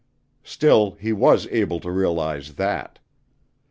[0.43, 2.97] Still he was able to realize that.